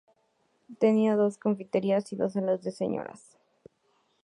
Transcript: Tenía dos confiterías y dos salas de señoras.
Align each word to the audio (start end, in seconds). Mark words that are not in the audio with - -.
Tenía 0.79 1.15
dos 1.15 1.37
confiterías 1.37 2.11
y 2.11 2.15
dos 2.15 2.33
salas 2.33 2.63
de 2.63 2.71
señoras. 2.71 3.37